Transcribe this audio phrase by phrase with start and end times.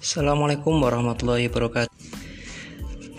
[0.00, 1.92] Assalamualaikum warahmatullahi wabarakatuh.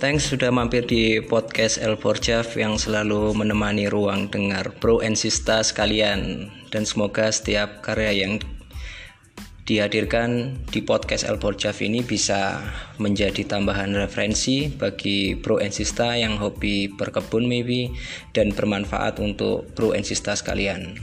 [0.02, 5.62] Thanks sudah mampir di podcast El Borjaf yang selalu menemani ruang dengar pro and sista
[5.62, 8.42] sekalian dan semoga setiap karya yang
[9.70, 12.58] dihadirkan di podcast El Borjaf ini bisa
[12.98, 17.94] menjadi tambahan referensi bagi pro and sista yang hobi berkebun maybe
[18.34, 20.98] dan bermanfaat untuk pro and sista sekalian.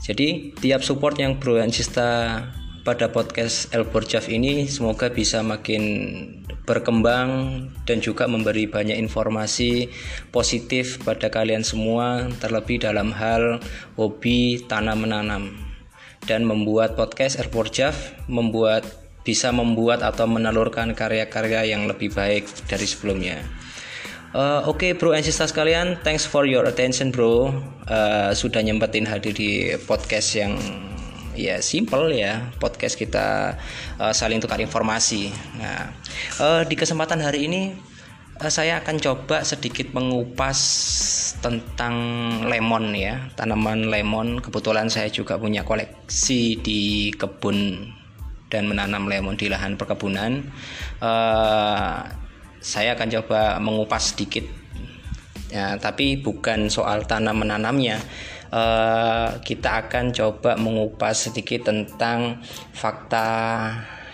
[0.00, 2.40] Jadi tiap support yang pro and sista
[2.86, 5.82] pada podcast El Borjaf ini semoga bisa makin
[6.70, 9.90] berkembang dan juga memberi banyak informasi
[10.30, 13.58] positif pada kalian semua terlebih dalam hal
[13.98, 15.50] hobi tanam menanam
[16.30, 18.86] dan membuat podcast El Borjaf membuat
[19.26, 23.42] bisa membuat atau menelurkan karya-karya yang lebih baik dari sebelumnya.
[24.30, 27.50] Uh, Oke okay, bro and sister sekalian, thanks for your attention bro.
[27.90, 30.54] Uh, sudah nyempetin hadir di podcast yang
[31.36, 33.54] ya simple ya podcast kita
[34.00, 35.30] uh, saling tukar informasi.
[35.60, 35.92] Nah,
[36.40, 37.76] uh, di kesempatan hari ini
[38.40, 40.58] uh, saya akan coba sedikit mengupas
[41.44, 41.94] tentang
[42.48, 44.40] lemon ya, tanaman lemon.
[44.40, 47.92] Kebetulan saya juga punya koleksi di kebun
[48.48, 50.42] dan menanam lemon di lahan perkebunan.
[50.98, 52.08] Uh,
[52.58, 54.65] saya akan coba mengupas sedikit
[55.56, 57.96] ya, tapi bukan soal tanam menanamnya.
[58.46, 62.38] Uh, kita akan coba mengupas sedikit tentang
[62.70, 63.26] fakta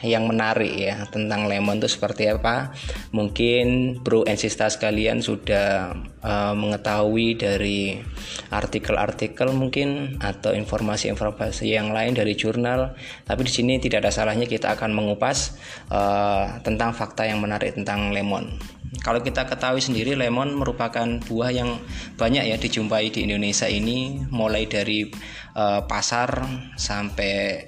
[0.03, 2.75] yang menarik ya tentang lemon itu seperti apa.
[3.15, 8.03] Mungkin bro and sister sekalian sudah uh, mengetahui dari
[8.51, 12.99] artikel-artikel mungkin atau informasi-informasi yang lain dari jurnal.
[13.23, 15.55] Tapi di sini tidak ada salahnya kita akan mengupas
[15.89, 18.59] uh, tentang fakta yang menarik tentang lemon
[19.01, 21.81] kalau kita ketahui sendiri lemon merupakan buah yang
[22.21, 25.09] banyak ya dijumpai di Indonesia ini mulai dari
[25.57, 26.45] uh, pasar
[26.77, 27.65] sampai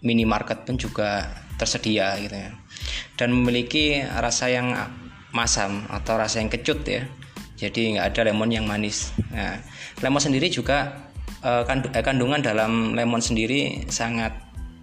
[0.00, 1.28] minimarket pun juga
[1.60, 2.56] tersedia gitu ya.
[3.20, 4.72] Dan memiliki rasa yang
[5.36, 7.04] masam atau rasa yang kecut ya.
[7.60, 9.12] Jadi nggak ada lemon yang manis.
[9.28, 9.60] Nah,
[10.00, 11.08] lemon sendiri juga
[11.44, 11.68] uh,
[12.00, 14.32] kandungan dalam lemon sendiri sangat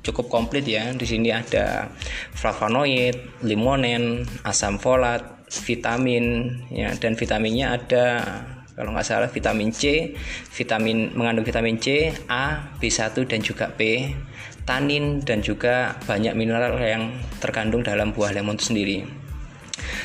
[0.06, 0.94] cukup komplit ya.
[0.94, 1.90] Di sini ada
[2.38, 8.06] flavonoid, limonen, asam folat, vitamin ya dan vitaminnya ada
[8.80, 10.16] kalau nggak salah vitamin C,
[10.56, 14.16] vitamin mengandung vitamin C, A, B1 dan juga P,
[14.64, 17.12] tanin dan juga banyak mineral yang
[17.44, 19.04] terkandung dalam buah lemon itu sendiri.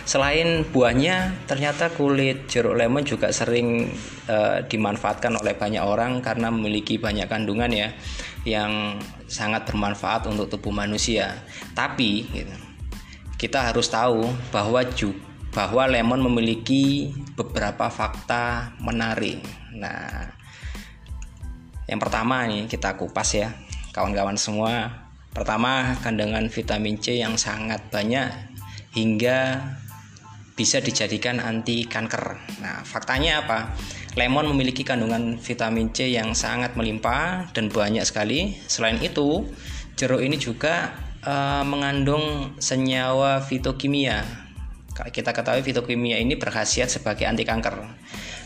[0.03, 3.95] Selain buahnya, ternyata kulit jeruk lemon juga sering
[4.27, 7.89] uh, dimanfaatkan oleh banyak orang karena memiliki banyak kandungan ya
[8.43, 8.99] yang
[9.31, 11.47] sangat bermanfaat untuk tubuh manusia.
[11.79, 12.57] Tapi gitu,
[13.39, 19.39] kita harus tahu bahwa juga bahwa lemon memiliki beberapa fakta menarik.
[19.79, 20.35] Nah,
[21.87, 23.55] yang pertama nih kita kupas ya,
[23.95, 25.07] kawan-kawan semua.
[25.31, 28.31] Pertama, kandungan vitamin C yang sangat banyak
[28.95, 29.63] hingga
[30.55, 32.39] bisa dijadikan anti kanker.
[32.63, 33.75] Nah, faktanya apa?
[34.15, 38.55] Lemon memiliki kandungan vitamin C yang sangat melimpah dan banyak sekali.
[38.71, 39.43] Selain itu,
[39.99, 40.95] jeruk ini juga
[41.27, 44.44] uh, mengandung senyawa fitokimia
[44.95, 47.75] kita ketahui fitokimia ini berkhasiat sebagai anti kanker.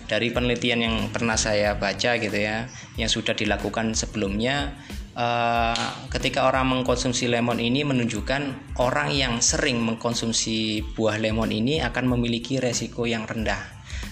[0.08, 2.64] Dari penelitian yang pernah saya baca gitu ya,
[2.96, 4.72] yang sudah dilakukan sebelumnya,
[5.12, 12.16] uh, ketika orang mengkonsumsi lemon ini menunjukkan orang yang sering mengkonsumsi buah lemon ini akan
[12.16, 13.60] memiliki resiko yang rendah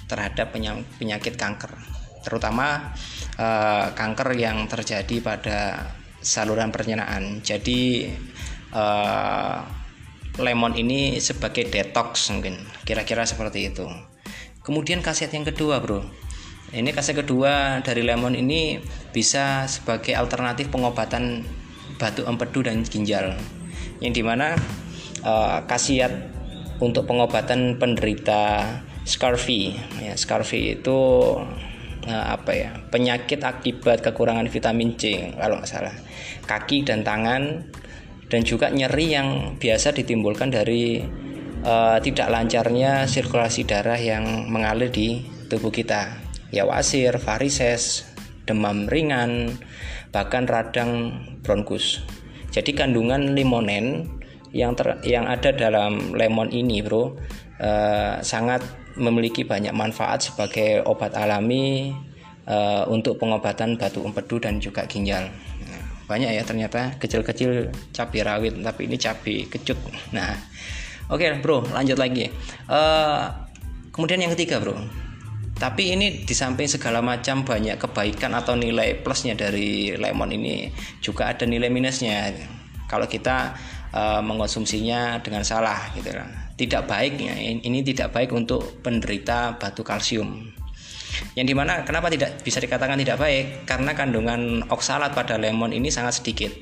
[0.05, 0.53] terhadap
[1.01, 1.73] penyakit kanker,
[2.21, 2.93] terutama
[3.41, 5.59] uh, kanker yang terjadi pada
[6.21, 7.41] saluran pencernaan.
[7.41, 8.13] Jadi
[8.77, 9.76] uh,
[10.37, 12.61] lemon ini sebagai detox mungkin.
[12.85, 13.89] Kira-kira seperti itu.
[14.61, 16.03] Kemudian khasiat yang kedua bro.
[16.75, 18.83] Ini khasiat kedua dari lemon ini
[19.15, 21.47] bisa sebagai alternatif pengobatan
[21.97, 23.39] batu empedu dan ginjal.
[24.03, 24.59] Yang di mana
[25.23, 26.13] uh, khasiat
[26.83, 28.67] untuk pengobatan penderita
[29.07, 29.79] scurvy.
[30.03, 30.99] Ya scurvy itu
[32.05, 35.95] uh, apa ya penyakit akibat kekurangan vitamin C kalau nggak salah.
[36.45, 37.71] Kaki dan tangan
[38.27, 39.29] dan juga nyeri yang
[39.59, 41.03] biasa ditimbulkan dari
[41.63, 46.19] uh, tidak lancarnya sirkulasi darah yang mengalir di tubuh kita
[46.51, 48.07] ya wasir, varises,
[48.47, 49.59] demam ringan,
[50.11, 52.03] bahkan radang bronkus.
[52.51, 54.17] Jadi kandungan limonen
[54.55, 57.13] yang ter, yang ada dalam lemon ini, bro,
[57.61, 58.65] uh, sangat
[58.97, 61.93] memiliki banyak manfaat sebagai obat alami
[62.49, 65.29] uh, untuk pengobatan batu empedu dan juga ginjal
[66.07, 69.79] banyak ya ternyata kecil-kecil cabai rawit tapi ini cabai kecut.
[70.15, 70.33] Nah
[71.11, 72.31] oke okay, bro lanjut lagi.
[72.71, 73.29] Uh,
[73.91, 74.79] kemudian yang ketiga bro.
[75.57, 80.69] Tapi ini di samping segala macam banyak kebaikan atau nilai plusnya dari lemon ini
[81.01, 82.29] juga ada nilai minusnya.
[82.87, 83.57] Kalau kita
[83.91, 86.13] uh, mengonsumsinya dengan salah gitu
[86.57, 90.56] tidak baik ya ini tidak baik untuk penderita batu kalsium
[91.37, 93.69] yang di mana kenapa tidak bisa dikatakan tidak baik?
[93.69, 96.53] Karena kandungan oksalat pada lemon ini sangat sedikit.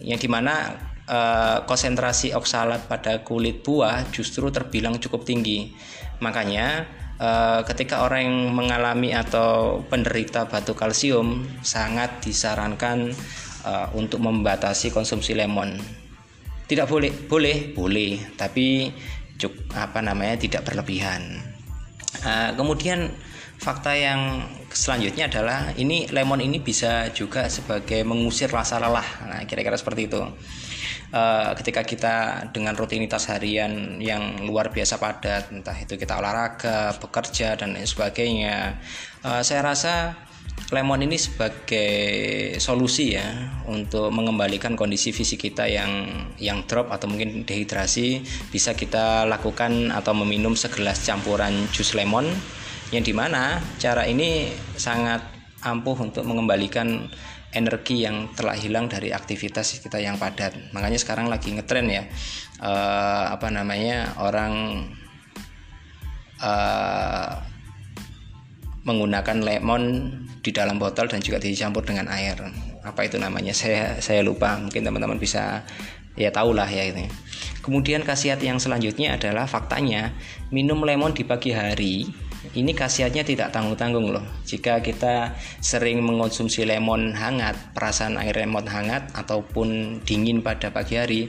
[0.00, 0.76] Yang di mana
[1.08, 5.72] uh, konsentrasi oksalat pada kulit buah justru terbilang cukup tinggi.
[6.20, 6.86] Makanya
[7.20, 13.12] uh, ketika orang yang mengalami atau penderita batu kalsium sangat disarankan
[13.64, 15.78] uh, untuk membatasi konsumsi lemon.
[16.66, 18.90] Tidak boleh boleh boleh tapi
[19.38, 21.38] cuk apa namanya tidak berlebihan.
[22.24, 23.12] Uh, kemudian
[23.56, 29.06] fakta yang selanjutnya adalah ini lemon ini bisa juga sebagai mengusir rasa lelah.
[29.26, 30.22] Nah kira-kira seperti itu.
[31.06, 32.16] Uh, ketika kita
[32.50, 38.74] dengan rutinitas harian yang luar biasa padat entah itu kita olahraga bekerja dan lain sebagainya
[39.22, 40.18] uh, saya rasa
[40.74, 41.90] lemon ini sebagai
[42.58, 43.26] solusi ya
[43.70, 46.10] untuk mengembalikan kondisi fisik kita yang
[46.42, 48.26] yang drop atau mungkin dehidrasi.
[48.50, 52.26] Bisa kita lakukan atau meminum segelas campuran jus lemon
[52.94, 55.22] yang di mana cara ini sangat
[55.66, 57.10] ampuh untuk mengembalikan
[57.50, 60.54] energi yang telah hilang dari aktivitas kita yang padat.
[60.76, 62.04] Makanya sekarang lagi ngetren ya
[62.60, 64.84] uh, apa namanya orang
[66.38, 67.32] uh,
[68.86, 69.82] menggunakan lemon
[70.44, 72.38] di dalam botol dan juga dicampur dengan air.
[72.86, 73.50] Apa itu namanya?
[73.50, 74.54] Saya saya lupa.
[74.62, 75.66] Mungkin teman-teman bisa
[76.16, 77.06] ya tahulah ya ini
[77.60, 80.16] kemudian khasiat yang selanjutnya adalah faktanya
[80.48, 82.08] minum lemon di pagi hari
[82.54, 84.24] ini khasiatnya tidak tanggung-tanggung loh.
[84.46, 91.22] Jika kita sering mengonsumsi lemon hangat, perasaan air lemon hangat ataupun dingin pada pagi hari,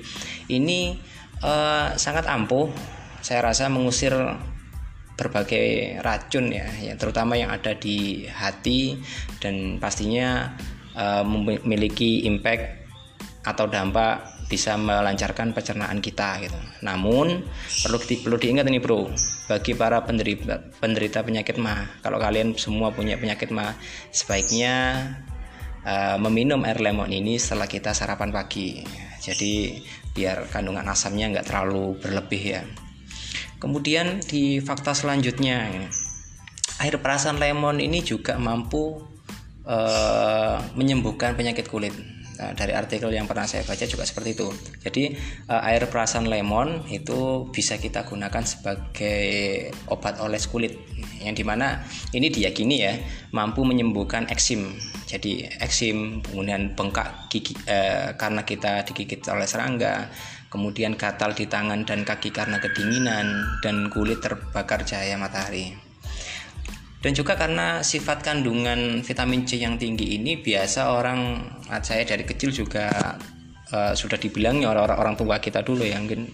[0.52, 1.00] ini
[1.42, 2.70] uh, sangat ampuh.
[3.26, 4.14] Saya rasa mengusir
[5.18, 9.02] berbagai racun ya, ya terutama yang ada di hati
[9.42, 10.54] dan pastinya
[10.94, 12.87] uh, memiliki impact
[13.48, 16.60] atau dampak bisa melancarkan pencernaan kita gitu.
[16.84, 17.48] Namun
[17.84, 19.08] perlu di, perlu diingat ini bro,
[19.48, 23.76] bagi para penderita penderita penyakit mah, kalau kalian semua punya penyakit mah,
[24.12, 25.08] sebaiknya
[25.88, 28.84] uh, meminum air lemon ini setelah kita sarapan pagi.
[29.24, 32.62] Jadi biar kandungan asamnya nggak terlalu berlebih ya.
[33.64, 35.72] Kemudian di fakta selanjutnya,
[36.84, 39.02] air perasan lemon ini juga mampu
[39.68, 44.48] uh, menyembuhkan penyakit kulit Nah, dari artikel yang pernah saya baca juga seperti itu.
[44.86, 45.18] Jadi
[45.50, 49.26] uh, air perasan lemon itu bisa kita gunakan sebagai
[49.90, 50.78] obat oles kulit,
[51.26, 51.82] yang di mana
[52.14, 52.94] ini diyakini ya
[53.34, 54.78] mampu menyembuhkan eksim.
[55.10, 60.14] Jadi eksim, kemudian bengkak gigi uh, karena kita digigit oleh serangga,
[60.54, 65.87] kemudian gatal di tangan dan kaki karena kedinginan dan kulit terbakar cahaya matahari.
[66.98, 71.46] Dan juga karena sifat kandungan vitamin C yang tinggi ini biasa orang
[71.86, 72.90] saya dari kecil juga
[73.70, 76.26] uh, sudah dibilangnya orang-orang orang tua kita dulu yang mungkin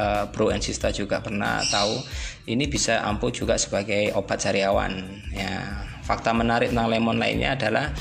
[0.00, 2.00] uh, Bro and Sista juga pernah tahu
[2.48, 5.04] ini bisa ampuh juga sebagai obat sariawan
[5.36, 5.84] ya.
[6.00, 7.92] Fakta menarik tentang lemon lainnya adalah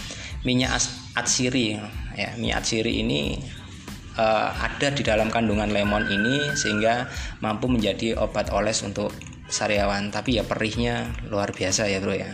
[0.47, 0.79] minyak
[1.19, 1.77] atsiri
[2.15, 2.31] ya.
[2.39, 3.37] Minyak atsiri ini
[4.15, 7.11] uh, ada di dalam kandungan lemon ini sehingga
[7.43, 9.11] mampu menjadi obat oles untuk
[9.49, 12.31] sariawan tapi ya perihnya luar biasa ya bro ya.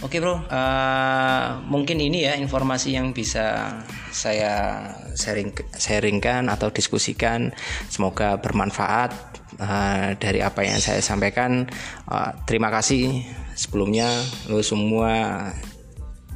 [0.00, 3.76] Oke bro uh, mungkin ini ya informasi yang bisa
[4.14, 4.86] saya
[5.18, 7.50] sharing sharingkan atau diskusikan.
[7.90, 9.10] Semoga bermanfaat
[9.58, 11.66] uh, dari apa yang saya sampaikan.
[12.06, 13.26] Uh, terima kasih.
[13.56, 14.06] Sebelumnya
[14.52, 15.48] lo semua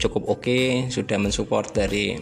[0.01, 2.17] cukup oke okay, sudah mensupport dari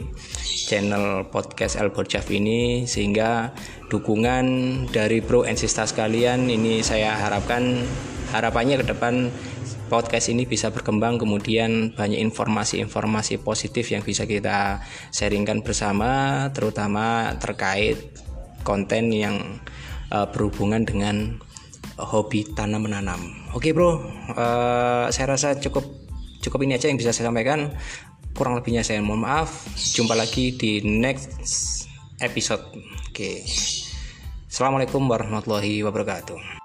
[0.69, 3.55] channel podcast El Borjaf ini sehingga
[3.87, 4.45] dukungan
[4.91, 7.87] dari Bro and Sista sekalian ini saya harapkan
[8.35, 9.33] harapannya ke depan
[9.89, 18.13] podcast ini bisa berkembang kemudian banyak informasi-informasi positif yang bisa kita sharingkan bersama terutama terkait
[18.67, 19.63] konten yang
[20.13, 21.41] uh, berhubungan dengan
[21.99, 23.19] hobi tanam menanam.
[23.57, 23.99] Oke bro,
[24.37, 26.08] uh, saya rasa cukup
[26.43, 27.75] cukup ini aja yang bisa saya sampaikan.
[28.35, 29.67] Kurang lebihnya saya mohon maaf.
[29.75, 31.87] Jumpa lagi di next
[32.23, 32.63] episode.
[33.11, 33.43] Oke.
[34.49, 36.58] Assalamualaikum warahmatullahi wabarakatuh